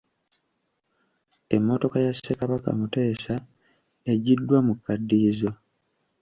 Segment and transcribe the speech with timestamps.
[1.55, 3.35] Emmotoka ya Ssekabaka Muteesa
[4.11, 5.51] eggyiddwa mu kaddiyizo.